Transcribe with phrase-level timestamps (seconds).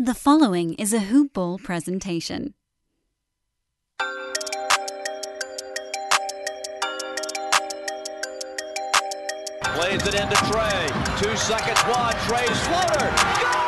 [0.00, 2.54] The following is a Hoop Ball presentation.
[9.74, 11.20] Plays it into Trae.
[11.20, 12.14] Two seconds, one.
[12.28, 13.12] Trae's floater.
[13.40, 13.67] Good!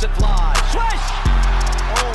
[0.00, 0.54] Lets it fly.
[0.70, 1.06] Swish!
[1.98, 2.14] Oh.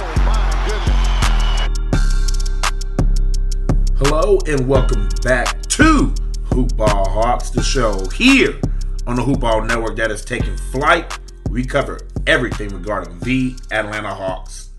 [3.98, 6.14] Hello and welcome back to
[6.46, 8.60] Hoop Ball Hawks, the show here
[9.06, 11.20] on the Hoop Ball Network that is taking flight.
[11.50, 14.70] We cover everything regarding the Atlanta Hawks.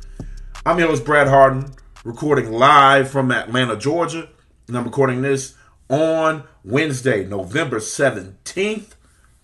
[0.64, 4.30] I'm your host Brad Harden, recording live from Atlanta, Georgia,
[4.66, 5.55] and I'm recording this
[5.91, 8.92] on Wednesday, November 17th,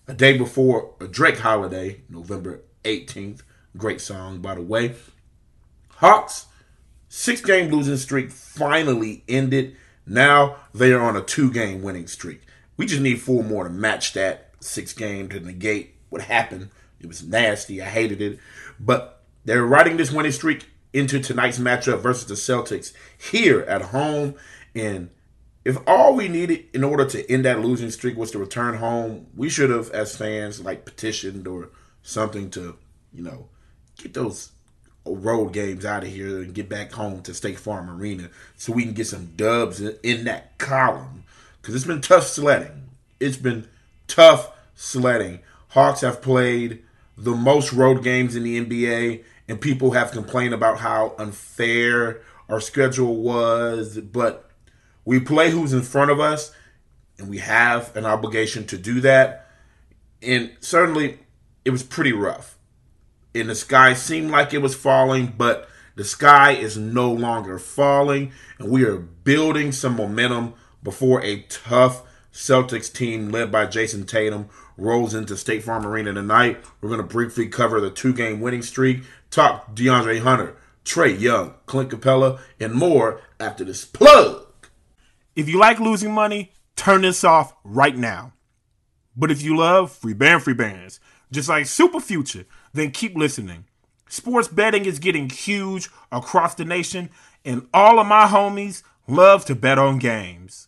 [0.07, 3.41] a day before a Drake holiday, November 18th.
[3.77, 4.95] Great song, by the way.
[5.95, 6.47] Hawks
[7.07, 9.75] six game losing streak finally ended.
[10.05, 12.41] Now they are on a two game winning streak.
[12.77, 16.69] We just need four more to match that six game to negate what happened.
[16.99, 17.81] It was nasty.
[17.81, 18.39] I hated it.
[18.79, 24.35] But they're riding this winning streak into tonight's matchup versus the Celtics here at home.
[24.73, 25.09] And
[25.65, 29.27] if all we needed in order to end that losing streak was to return home,
[29.35, 31.69] we should have, as fans, like petitioned or
[32.01, 32.77] something to,
[33.13, 33.49] you know,
[34.01, 34.51] get those
[35.05, 38.83] road games out of here and get back home to State Farm Arena so we
[38.83, 41.23] can get some dubs in, that column
[41.61, 42.89] because it's been tough sledding.
[43.19, 43.67] It's been
[44.07, 45.39] tough sledding.
[45.69, 46.83] Hawks have played
[47.17, 52.59] the most road games in the NBA, and people have complained about how unfair our
[52.59, 54.49] schedule was, but
[55.05, 56.51] we play who's in front of us,
[57.17, 59.47] and we have an obligation to do that.
[60.21, 61.19] And certainly,
[61.63, 62.57] it was pretty rough
[63.33, 68.31] and the sky seemed like it was falling, but the sky is no longer falling,
[68.57, 70.53] and we are building some momentum
[70.83, 72.03] before a tough
[72.33, 74.47] Celtics team led by Jayson Tatum
[74.77, 76.63] rolls into State Farm Arena tonight.
[76.79, 80.55] We're going to briefly cover the two game winning streak, talk DeAndre Hunter,
[80.85, 84.47] Trae Young, Clint Capela, and more after this plug.
[85.35, 88.33] If you like losing money, turn this off right now.
[89.15, 90.99] But if you love free band free bands,
[91.31, 93.65] just like Super Future, then keep listening.
[94.07, 97.09] Sports betting is getting huge across the nation,
[97.45, 100.67] and all of my homies love to bet on games.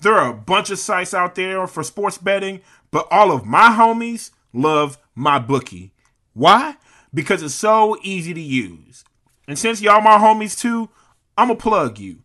[0.00, 2.60] There are a bunch of sites out there for sports betting,
[2.90, 5.92] but all of my homies love MyBookie.
[6.34, 6.76] Why?
[7.12, 9.04] Because it's so easy to use.
[9.48, 10.90] And since y'all my homies too,
[11.38, 12.18] I'm going to plug you.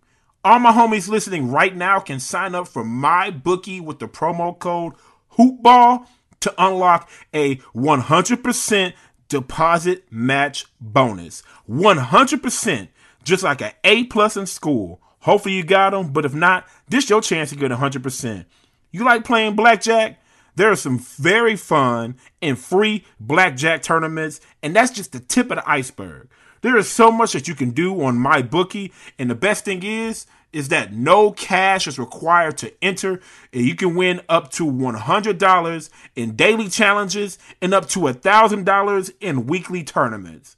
[0.43, 4.93] All my homies listening right now can sign up for MyBookie with the promo code
[5.37, 6.05] HOOPBALL
[6.41, 8.93] to unlock a 100%
[9.27, 11.43] deposit match bonus.
[11.69, 12.87] 100%,
[13.23, 15.01] just like an A plus in school.
[15.21, 18.45] Hopefully you got them, but if not, this your chance to get 100%.
[18.91, 20.21] You like playing blackjack?
[20.55, 25.57] There are some very fun and free blackjack tournaments, and that's just the tip of
[25.57, 26.29] the iceberg.
[26.61, 30.25] There is so much that you can do on MyBookie, and the best thing is
[30.51, 33.21] is that no cash is required to enter,
[33.53, 39.47] and you can win up to $100 in daily challenges and up to $1,000 in
[39.47, 40.55] weekly tournaments.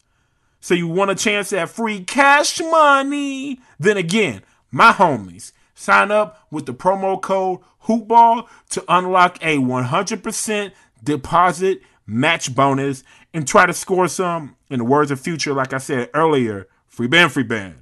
[0.60, 3.60] So you want a chance at free cash money?
[3.80, 10.72] Then again, my homies, sign up with the promo code HOOPBALL to unlock a 100%
[11.04, 13.04] deposit match bonus
[13.34, 17.08] and try to score some, in the words of Future, like I said earlier, free
[17.08, 17.81] band, free band.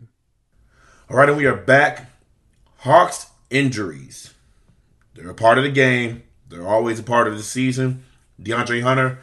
[1.09, 2.05] All right, and we are back.
[2.81, 4.35] Hawks injuries.
[5.15, 6.21] They're a part of the game.
[6.47, 8.03] They're always a part of the season.
[8.39, 9.17] DeAndre Hunter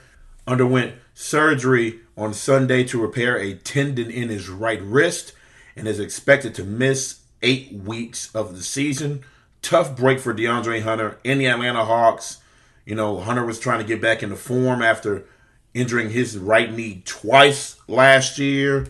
[0.49, 5.33] underwent surgery on Sunday to repair a tendon in his right wrist
[5.77, 9.23] and is expected to miss eight weeks of the season.
[9.63, 12.39] Tough break for DeAndre Hunter and the Atlanta Hawks.
[12.85, 15.25] You know, Hunter was trying to get back into form after
[15.73, 18.89] injuring his right knee twice last year.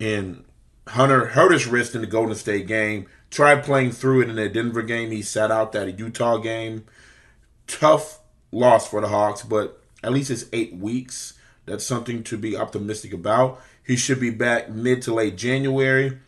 [0.00, 0.43] And
[0.88, 3.06] Hunter hurt his wrist in the Golden State game.
[3.30, 5.10] Tried playing through it in the Denver game.
[5.10, 6.84] He sat out that Utah game.
[7.66, 8.20] tough
[8.52, 11.34] loss for the Hawks, but at least it's eight weeks.
[11.66, 13.60] That's something to be optimistic about.
[13.82, 16.18] He should be back mid to late January,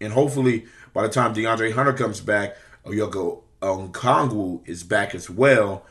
[0.00, 5.84] and hopefully by the time DeAndre Hunter comes back, Onyeka Okongwu is back as well,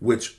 [0.00, 0.36] which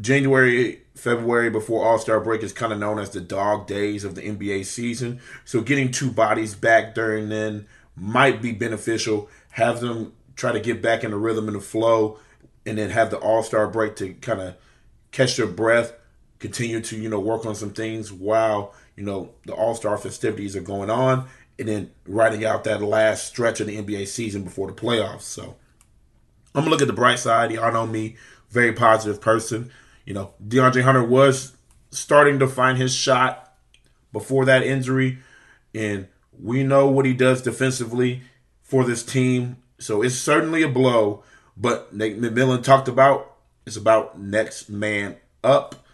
[0.00, 4.14] January, February before All Star break is kind of known as the dog days of
[4.14, 5.20] the NBA season.
[5.44, 9.28] So getting two bodies back during then might be beneficial.
[9.52, 12.18] Have them try to get back in the rhythm and the flow,
[12.64, 14.54] and then have the All Star break to kind of
[15.10, 15.92] catch their breath,
[16.38, 20.54] continue to you know work on some things while you know the All Star festivities
[20.54, 21.26] are going on,
[21.58, 25.22] and then riding out that last stretch of the NBA season before the playoffs.
[25.22, 25.56] So
[26.54, 27.50] I'm gonna look at the bright side.
[27.50, 28.16] Y'all know me,
[28.50, 29.72] very positive person.
[30.04, 31.56] You know, DeAndre Hunter was
[31.90, 33.54] starting to find his shot
[34.12, 35.18] before that injury,
[35.74, 36.08] and
[36.38, 38.22] we know what he does defensively
[38.62, 39.56] for this team.
[39.78, 41.22] So it's certainly a blow.
[41.56, 43.34] But Nate McMillan talked about
[43.66, 45.86] it's about next man up.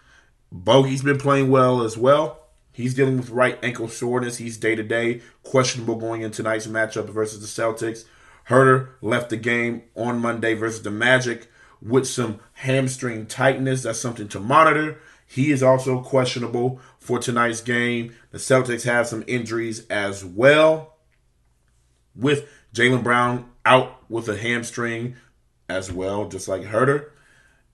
[0.52, 2.38] Bogi's been playing well as well.
[2.72, 4.38] He's dealing with right ankle soreness.
[4.38, 8.04] He's day to day, questionable going into tonight's matchup versus the Celtics.
[8.48, 11.48] Huerter left the game on Monday versus the Magic
[11.82, 13.82] with some hamstring tightness.
[13.82, 14.98] That's something to monitor.
[15.26, 18.14] He is also questionable for tonight's game.
[18.32, 20.96] The Celtics have some injuries as well,
[22.16, 25.16] with Jaylen Brown out with a hamstring
[25.68, 27.10] as well, just like Huerter.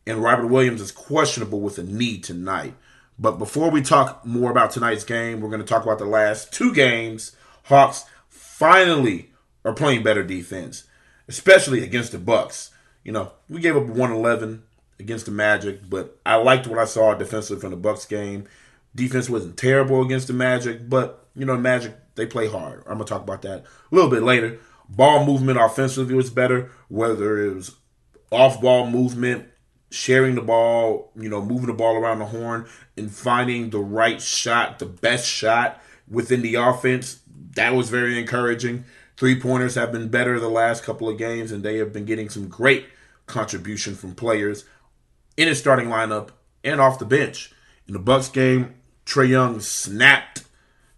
[0.06, 2.75] And Robert Williams is questionable with a knee tonight.
[3.19, 6.52] But before we talk more about tonight's game, we're going to talk about the last
[6.52, 7.35] two games.
[7.64, 9.32] Hawks finally
[9.64, 10.85] are playing better defense,
[11.26, 12.70] especially against the Bucks.
[13.06, 14.64] You know, we gave up 111
[14.99, 18.49] against the Magic, but I liked what I saw defensively from the Bucks game.
[18.97, 22.82] Defense wasn't terrible against the Magic, but you know, Magic they play hard.
[22.85, 24.58] I'm gonna talk about that a little bit later.
[24.88, 27.76] Ball movement offensively was better, whether it was
[28.32, 29.47] off ball movement,
[29.93, 32.67] sharing the ball, you know, moving the ball around the horn,
[32.97, 35.81] and finding the right shot, the best shot
[36.11, 37.20] within the offense.
[37.55, 38.85] That was very encouraging.
[39.17, 42.29] Three pointers have been better the last couple of games, and they have been getting
[42.29, 42.87] some great
[43.26, 44.64] contribution from players
[45.37, 46.31] in his starting lineup
[46.64, 47.52] and off the bench.
[47.87, 48.75] In the Bucks game,
[49.05, 50.44] Trae Young snapped,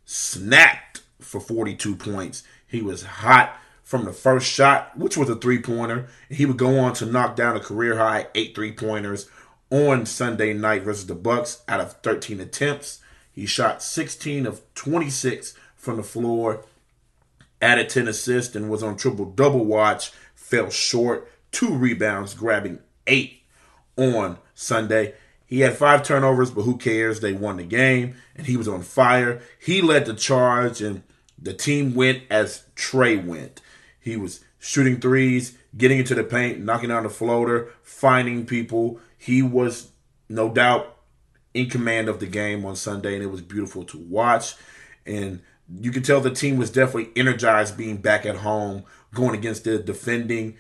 [0.05, 2.43] snapped for 42 points.
[2.67, 6.09] He was hot from the first shot, which was a three pointer.
[6.29, 9.29] He would go on to knock down a career high eight three pointers
[9.71, 13.01] on Sunday night versus the Bucks out of 13 attempts.
[13.33, 16.65] He shot 16 of 26 from the floor,
[17.63, 20.11] added 10 assists, and was on triple double watch.
[20.35, 23.43] Fell short, two rebounds, grabbing eight
[23.97, 25.15] on Sunday.
[25.47, 27.21] He had five turnovers, but who cares?
[27.21, 29.41] They won the game, and he was on fire.
[29.59, 31.03] He led the charge, and
[31.41, 33.63] the team went as Trae went.
[33.99, 39.01] He was shooting threes, getting into the paint, knocking down the floater, finding people.
[39.17, 39.91] He was
[40.29, 40.97] no doubt
[41.55, 44.55] in command of the game on Sunday, and it was beautiful to watch.
[45.07, 45.41] And
[45.81, 48.85] you could tell the team was definitely energized being back at home,
[49.15, 50.57] going against the defending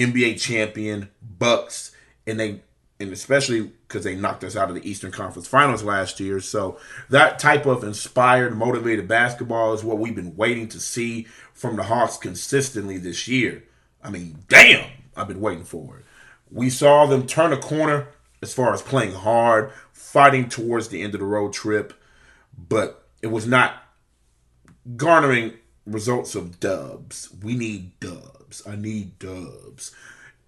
[0.00, 1.92] NBA champion Bucks,
[2.26, 2.62] and they
[3.00, 6.38] and especially because they knocked us out of the Eastern Conference Finals last year.
[6.38, 11.76] So that type of inspired, motivated basketball is what we've been waiting to see from
[11.76, 13.64] the Hawks consistently this year.
[14.04, 14.86] I mean, damn,
[15.16, 16.04] I've been waiting for it.
[16.50, 18.08] We saw them turn a corner
[18.42, 21.94] as far as playing hard, fighting towards the end of the road trip,
[22.56, 23.74] but it was not
[24.96, 25.54] garnering
[25.86, 27.30] results of dubs.
[27.42, 28.39] We need dubs.
[28.66, 29.94] I need dubs.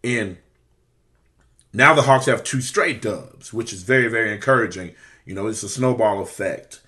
[0.05, 0.39] And
[1.73, 4.95] now the Hawks have two straight dubs, which is very, very encouraging.
[5.25, 6.81] You know, it's a snowball effect.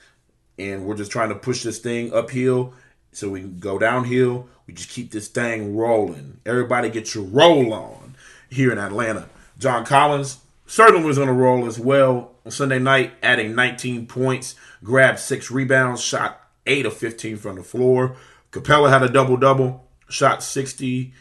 [0.58, 2.74] And we're just trying to push this thing uphill
[3.12, 4.48] so we can go downhill.
[4.66, 6.40] We just keep this thing rolling.
[6.44, 8.16] Everybody get your roll on
[8.50, 9.28] here in Atlanta.
[9.58, 14.54] John Collins certainly was on a roll as well on Sunday night, adding 19 points,
[14.82, 18.16] grabbed six rebounds, shot 8 of 15 from the floor.
[18.50, 21.12] Capela had a double double, shot 60%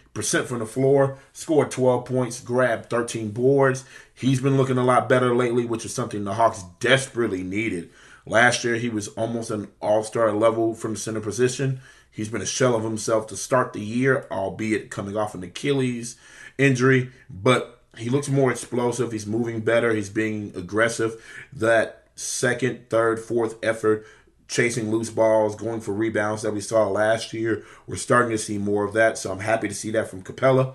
[0.45, 3.85] from the floor, scored 12 points, grabbed 13 boards.
[4.13, 7.89] He's been looking a lot better lately, which is something the Hawks desperately needed.
[8.25, 11.81] Last year, he was almost an all star level from the center position.
[12.09, 16.15] He's been a shell of himself to start the year, albeit coming off an Achilles
[16.57, 19.11] injury, but he looks more explosive.
[19.11, 19.93] He's moving better.
[19.93, 21.21] He's being aggressive.
[21.51, 24.05] That second, third, fourth effort
[24.47, 27.63] chasing loose balls, going for rebounds that we saw last year.
[27.87, 30.73] We're starting to see more of that, so I'm happy to see that from Capela.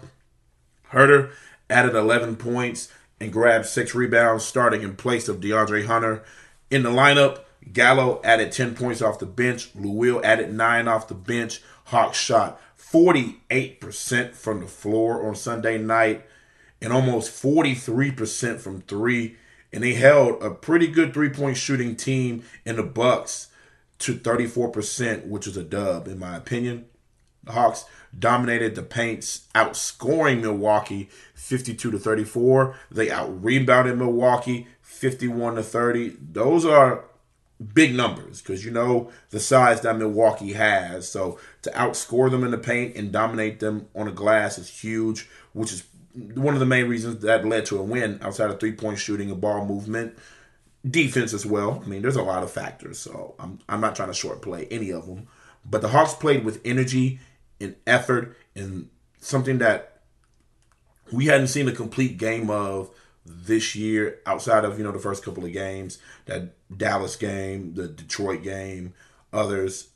[0.92, 1.30] Huerter
[1.70, 6.24] added 11 points and grabbed six rebounds, starting in place of DeAndre Hunter.
[6.70, 7.40] In the lineup,
[7.72, 9.70] Gallo added 10 points off the bench.
[9.74, 11.60] Will added 9 off the bench.
[11.86, 16.24] Hawks shot 48% from the floor on Sunday night.
[16.80, 19.36] and almost 43% from three.
[19.72, 23.48] And they held a pretty good three point shooting team in the Bucks
[24.00, 26.86] to 34%, which is a dub, in my opinion.
[27.44, 27.84] The Hawks
[28.16, 32.76] dominated the paints, outscoring Milwaukee 52 to 34.
[32.90, 36.16] They out rebounded Milwaukee 51 to 30.
[36.32, 37.04] Those are
[37.74, 41.08] big numbers because you know the size that Milwaukee has.
[41.08, 45.28] So to outscore them in the paint and dominate them on the glass is huge,
[45.52, 45.84] which is
[46.34, 49.30] one of the main reasons that led to a win outside of three point shooting
[49.30, 50.16] and ball movement.
[50.88, 51.82] Defense as well.
[51.84, 54.66] I mean, there's a lot of factors, so I'm, I'm not trying to short play
[54.70, 55.28] any of them.
[55.64, 57.20] But the Hawks played with energy
[57.60, 58.88] and effort and
[59.20, 60.02] something that
[61.12, 62.90] we hadn't seen a complete game of
[63.24, 67.88] this year outside of you know the first couple of games that Dallas game the
[67.88, 68.94] Detroit game
[69.32, 69.88] others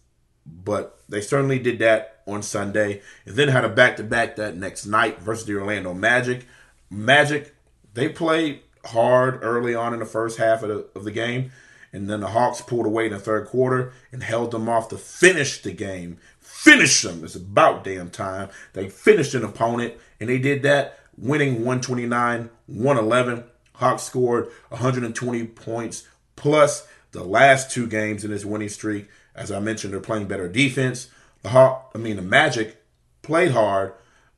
[0.44, 4.56] but they certainly did that on Sunday and then had a back to back that
[4.56, 6.46] next night versus the Orlando Magic
[6.90, 7.54] Magic
[7.94, 11.52] they played hard early on in the first half of the, of the game
[11.92, 14.96] and then the Hawks pulled away in the third quarter and held them off to
[14.96, 20.38] finish the game finish them it's about damn time they finished an opponent and they
[20.38, 23.44] did that winning 129 111.
[23.74, 29.08] Hawks scored 120 points plus the last two games in this winning streak.
[29.34, 31.08] As I mentioned, they're playing better defense.
[31.42, 32.82] The Hawk, I mean, the Magic
[33.22, 33.94] played hard,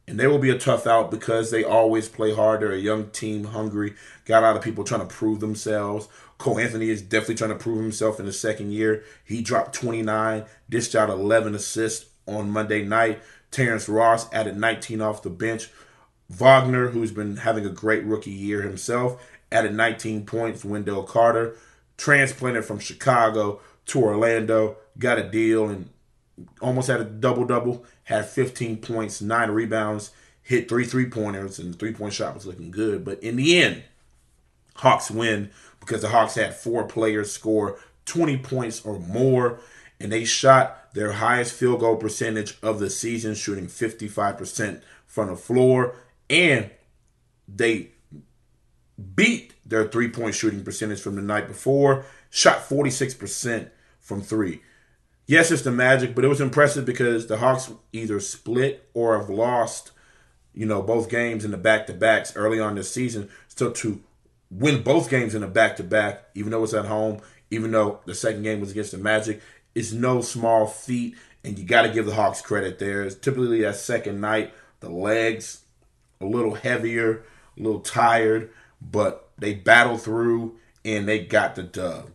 [0.06, 2.60] and they will be a tough out because they always play hard.
[2.60, 3.94] They're a young team, hungry.
[4.26, 6.08] Got a lot of people trying to prove themselves.
[6.38, 9.04] Cole Anthony is definitely trying to prove himself in the second year.
[9.24, 13.22] He dropped 29, dished out 11 assists on Monday night.
[13.50, 15.70] Terrence Ross added 19 off the bench
[16.28, 20.64] Wagner, who's been having a great rookie year himself, added 19 points.
[20.64, 21.56] Wendell Carter,
[21.96, 25.90] transplanted from Chicago to Orlando, got a deal and
[26.60, 30.10] almost had a double double, had 15 points, nine rebounds,
[30.42, 33.04] hit three three pointers, and the three point shot was looking good.
[33.04, 33.84] But in the end,
[34.76, 35.50] Hawks win
[35.80, 39.60] because the Hawks had four players score 20 points or more,
[40.00, 45.36] and they shot their highest field goal percentage of the season, shooting 55% from the
[45.36, 45.96] floor
[46.30, 46.70] and
[47.48, 47.90] they
[49.14, 54.62] beat their three point shooting percentage from the night before, shot 46% from three.
[55.26, 59.30] Yes, it's the Magic, but it was impressive because the Hawks either split or have
[59.30, 59.92] lost,
[60.52, 63.30] you know, both games in the back to backs early on this season.
[63.48, 64.02] So to
[64.50, 68.00] win both games in the back to back, even though it's at home, even though
[68.04, 69.40] the second game was against the Magic,
[69.74, 71.16] is no small feat.
[71.42, 73.02] And you got to give the Hawks credit there.
[73.02, 75.64] It's typically that second night, the legs
[76.20, 77.24] a little heavier,
[77.58, 78.50] a little tired,
[78.80, 82.10] but they battled through and they got the dub.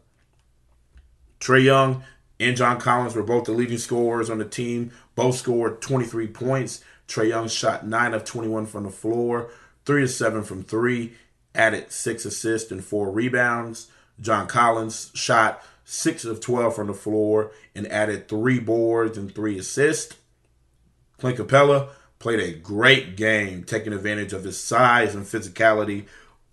[1.39, 2.03] Trae Young
[2.39, 4.91] and John Collins were both the leading scorers on the team.
[5.15, 6.83] Both scored 23 points.
[7.07, 9.49] Trae Young shot 9 of 21 from the floor,
[9.85, 11.13] 3 of 7 from 3,
[11.55, 13.89] added 6 assists and 4 rebounds.
[14.21, 19.57] John Collins shot 6 of 12 from the floor and added 3 boards and 3
[19.57, 20.15] assists.
[21.17, 26.05] Clint Capela played a great game, taking advantage of his size and physicality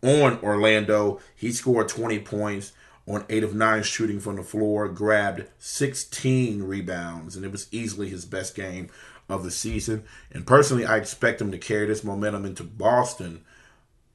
[0.03, 1.21] on Orlando.
[1.35, 2.73] He scored 20 points
[3.07, 8.09] on 8 of 9 shooting from the floor, grabbed 16 rebounds, and it was easily
[8.09, 8.89] his best game
[9.29, 10.05] of the season.
[10.33, 13.45] And personally, I expect him to carry this momentum into Boston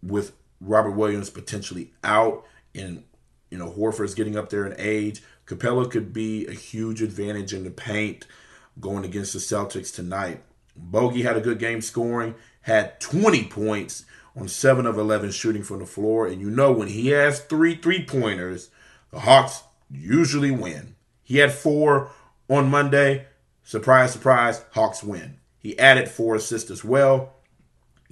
[0.04, 2.46] with Robert Williams potentially out
[2.76, 3.04] and
[3.50, 5.22] you know Horford's getting up there in age.
[5.46, 8.26] Capela could be a huge advantage in the paint
[8.80, 10.44] going against the Celtics tonight.
[10.80, 14.06] Bogi had a good game scoring, had 20 points
[14.36, 16.26] on 7 of 11 shooting from the floor.
[16.26, 18.70] And you know, when he has three three pointers,
[19.12, 20.96] the Hawks usually win.
[21.24, 22.12] He had four
[22.50, 23.28] on Monday.
[23.64, 25.38] Surprise, surprise, Hawks win.
[25.60, 27.36] He added four assists as well.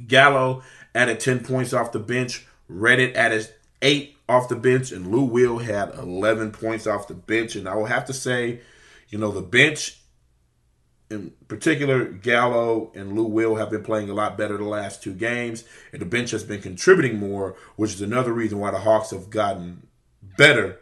[0.08, 0.62] Gallo
[0.94, 2.46] added 10 points off the bench.
[2.68, 3.50] Reddish added
[3.82, 4.92] eight off the bench.
[4.92, 7.56] And Lou Will had 11 points off the bench.
[7.56, 8.62] And I will have to say,
[9.10, 10.00] you know, the bench
[11.10, 15.14] in particular, Gallo and Lou Will have been playing a lot better the last two
[15.14, 19.10] games, and the bench has been contributing more, which is another reason why the Hawks
[19.10, 19.88] have gotten
[20.38, 20.80] better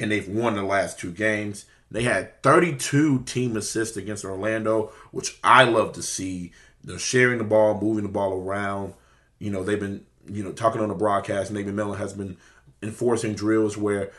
[0.00, 1.66] and they've won the last two games.
[1.90, 6.52] They had 32 team assists against Orlando, which I love to see.
[6.82, 8.94] They're sharing the ball, moving the ball around.
[9.38, 12.36] You know, they've been, you know, talking on the broadcast, Nate McMillan has been
[12.82, 14.10] enforcing drills where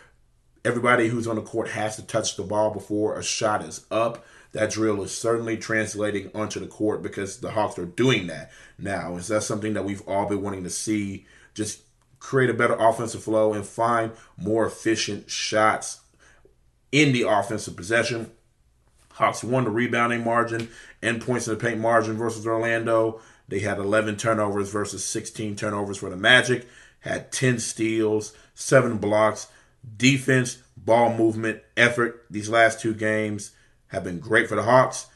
[0.63, 4.23] everybody who's on the court has to touch the ball before a shot is up
[4.53, 9.15] that drill is certainly translating onto the court because the Hawks are doing that now.
[9.15, 11.25] Is that something that we've all been wanting to see?
[11.53, 11.81] Just
[12.21, 15.99] create a better offensive flow and find more efficient shots
[16.91, 18.31] in the offensive possession.
[19.13, 20.69] Hawks won the rebounding margin
[21.01, 23.19] and points in the paint margin versus Orlando.
[23.49, 26.67] They had 11 turnovers versus 16 turnovers for the Magic,
[27.01, 29.47] had 10 steals, 7 blocks.
[29.97, 33.51] Defense, ball movement, effort, these last two games
[33.87, 35.07] have been great for the Hawks.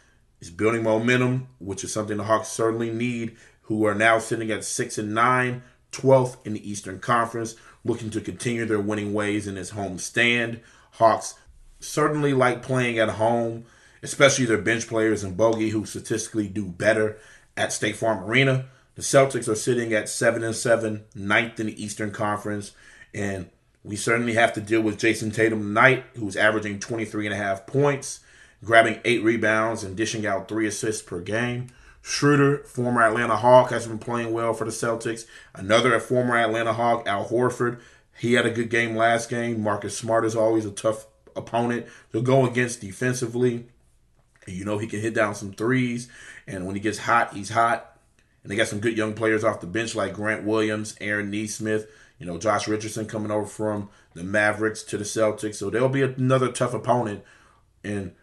[0.41, 4.65] It's building momentum, which is something the Hawks certainly need, who are now sitting at
[4.65, 5.61] 6 and 9,
[5.95, 10.61] 12th in the Eastern Conference, looking to continue their winning ways in this home stand.
[10.91, 11.35] Hawks
[11.79, 13.65] certainly like playing at home,
[14.01, 17.17] especially their bench players and Bogi, who statistically do better
[17.55, 18.65] at State Farm Arena.
[18.95, 22.71] The Celtics are sitting at 7 and 7, ninth in the Eastern Conference,
[23.13, 23.49] and
[23.83, 27.67] we certainly have to deal with Jayson Tatum tonight, who's averaging 23 and a half
[27.67, 28.21] points,
[28.63, 31.67] grabbing eight rebounds, and dishing out three assists per game.
[32.07, 35.25] Schroeder, former Atlanta Hawk, has been playing well for the Celtics.
[35.55, 37.79] Another former Atlanta Hawk, Al Horford,
[38.15, 39.63] he had a good game last game.
[39.63, 43.65] Marcus Smart is always a tough opponent to go against defensively.
[44.45, 46.07] You know he can hit down some threes,
[46.45, 47.97] and when he gets hot, he's hot.
[48.43, 51.89] And they got some good young players off the bench like Grant Williams, Aaron Nesmith,
[52.19, 55.55] you know, Josh Richardson coming over from the Mavericks to the Celtics.
[55.55, 57.23] So they'll be another tough opponent.
[57.83, 58.13] And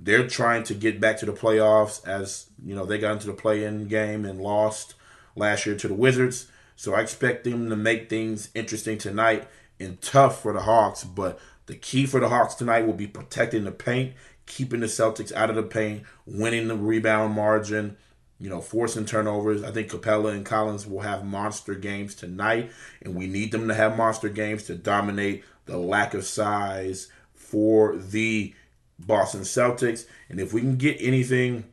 [0.00, 3.32] they're trying to get back to the playoffs as, you know, they got into the
[3.32, 4.94] play in game and lost
[5.34, 6.48] last year to the Wizards.
[6.76, 9.48] So I expect them to make things interesting tonight
[9.80, 11.02] and tough for the Hawks.
[11.02, 14.14] But the key for the Hawks tonight will be protecting the paint,
[14.46, 17.96] keeping the Celtics out of the paint, winning the rebound margin,
[18.38, 19.64] you know, forcing turnovers.
[19.64, 22.70] I think Capela and Collins will have monster games tonight,
[23.02, 27.96] and we need them to have monster games to dominate the lack of size for
[27.96, 28.54] the
[28.98, 30.06] Boston Celtics.
[30.28, 31.64] And if we can get anything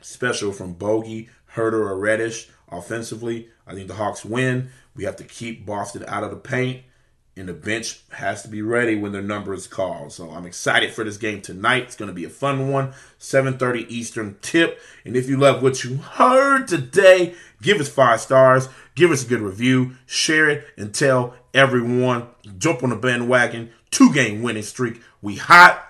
[0.00, 4.70] special from Bogi, Huerter, or Reddish offensively, I think the Hawks win.
[4.94, 6.82] We have to keep Boston out of the paint
[7.36, 10.12] and the bench has to be ready when their number is called.
[10.12, 11.82] So I'm excited for this game tonight.
[11.84, 12.92] It's going to be a fun one.
[13.18, 14.80] 7:30 Eastern tip.
[15.04, 19.28] And if you love what you heard today, give us five stars, give us a
[19.28, 22.28] good review, share it, and tell everyone.
[22.58, 23.70] Jump on the bandwagon.
[23.90, 25.00] Two game winning streak.
[25.20, 25.84] We hot.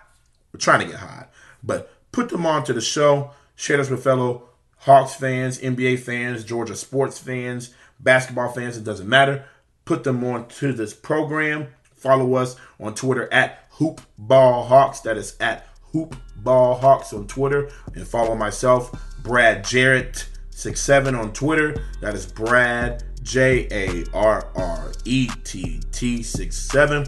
[0.55, 1.31] We're trying to get hot,
[1.63, 3.33] but put them on to the show.
[3.57, 8.79] Share this with fellow Hawks fans, NBA fans, Georgia sports fans, basketball fans.
[8.79, 9.45] It doesn't matter
[9.85, 11.69] put them on to this program.
[11.95, 15.03] Follow us on Twitter at HoopBallHawks.
[15.03, 17.71] That is at HoopBallHawks on Twitter.
[17.95, 20.29] And follow myself, Brad Jarrett.
[20.51, 21.75] 67 on Twitter.
[22.01, 27.07] That is Brad J A R R E T T 67.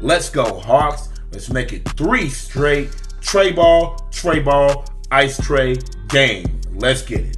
[0.00, 1.10] Let's go, Hawks.
[1.32, 2.88] Let's make it three straight.
[3.20, 5.76] Trae ball, tray ball, ice tray
[6.08, 6.60] game.
[6.74, 7.37] Let's get it.